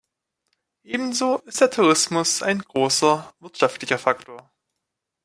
[0.81, 4.49] Ebenso ist der Tourismus ein großer wirtschaftlicher Faktor.